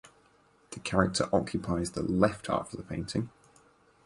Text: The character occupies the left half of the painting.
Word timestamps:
The 0.71 0.79
character 0.79 1.29
occupies 1.31 1.91
the 1.91 2.01
left 2.01 2.47
half 2.47 2.73
of 2.73 2.77
the 2.77 2.83
painting. 2.83 3.29